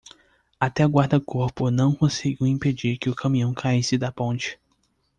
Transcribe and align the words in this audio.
Até 0.59 0.83
o 0.83 0.89
guarda-corpo 0.89 1.69
não 1.69 1.93
conseguiu 1.93 2.47
impedir 2.47 2.97
que 2.97 3.07
o 3.07 3.13
caminhão 3.15 3.53
caísse 3.53 3.99
da 3.99 4.11
ponte. 4.11 4.59